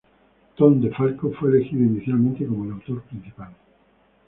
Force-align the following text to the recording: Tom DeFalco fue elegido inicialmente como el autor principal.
Tom 0.57 0.81
DeFalco 0.81 1.31
fue 1.33 1.51
elegido 1.51 1.83
inicialmente 1.83 2.47
como 2.47 2.65
el 2.65 2.71
autor 2.71 3.03
principal. 3.03 3.53